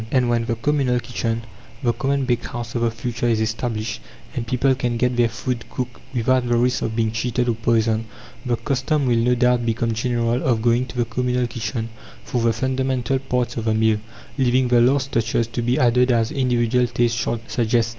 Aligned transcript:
And 0.09 0.31
when 0.31 0.45
the 0.45 0.55
communal 0.55 0.99
kitchen 0.99 1.43
the 1.83 1.93
common 1.93 2.25
bakehouse 2.25 2.73
of 2.73 2.81
the 2.81 2.89
future 2.89 3.27
is 3.27 3.39
established, 3.39 4.01
and 4.35 4.47
people 4.47 4.73
can 4.73 4.97
get 4.97 5.15
their 5.15 5.29
food 5.29 5.63
cooked 5.69 6.01
without 6.15 6.47
the 6.47 6.57
risk 6.57 6.81
of 6.81 6.95
being 6.95 7.11
cheated 7.11 7.47
or 7.47 7.53
poisoned, 7.53 8.05
the 8.43 8.55
custom 8.55 9.05
will 9.05 9.17
no 9.17 9.35
doubt 9.35 9.63
become 9.63 9.91
general 9.93 10.41
of 10.41 10.63
going 10.63 10.87
to 10.87 10.97
the 10.97 11.05
communal 11.05 11.45
kitchen 11.45 11.89
for 12.23 12.41
the 12.41 12.51
fundamental 12.51 13.19
parts 13.19 13.57
of 13.57 13.65
the 13.65 13.75
meal, 13.75 13.99
leaving 14.39 14.69
the 14.69 14.81
last 14.81 15.11
touches 15.11 15.45
to 15.45 15.61
be 15.61 15.77
added 15.77 16.11
as 16.11 16.31
individual 16.31 16.87
taste 16.87 17.15
shall 17.15 17.39
suggest. 17.45 17.89